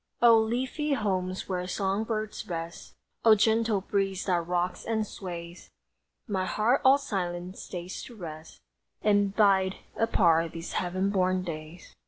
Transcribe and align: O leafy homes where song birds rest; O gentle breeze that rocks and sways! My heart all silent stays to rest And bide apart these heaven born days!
O 0.19 0.35
leafy 0.35 0.93
homes 0.93 1.47
where 1.47 1.67
song 1.67 2.05
birds 2.05 2.47
rest; 2.47 2.95
O 3.23 3.35
gentle 3.35 3.81
breeze 3.81 4.25
that 4.25 4.47
rocks 4.47 4.83
and 4.83 5.05
sways! 5.05 5.69
My 6.27 6.47
heart 6.47 6.81
all 6.83 6.97
silent 6.97 7.55
stays 7.59 8.01
to 8.05 8.15
rest 8.15 8.61
And 9.03 9.35
bide 9.35 9.75
apart 9.95 10.53
these 10.53 10.73
heaven 10.73 11.11
born 11.11 11.43
days! 11.43 11.93